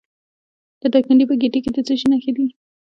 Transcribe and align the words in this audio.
د 0.81 0.83
دایکنډي 0.93 1.25
په 1.27 1.35
ګیتي 1.41 1.59
کې 1.63 1.71
د 1.75 1.77
څه 1.87 1.93
شي 1.99 2.07
نښې 2.11 2.31
دي؟ 2.37 2.47